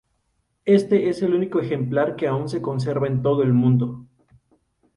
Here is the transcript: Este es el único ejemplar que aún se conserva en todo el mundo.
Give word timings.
Este 0.65 1.09
es 1.09 1.21
el 1.21 1.35
único 1.35 1.59
ejemplar 1.59 2.15
que 2.15 2.27
aún 2.27 2.49
se 2.49 2.59
conserva 2.59 3.05
en 3.05 3.21
todo 3.21 3.43
el 3.43 3.53
mundo. 3.53 4.07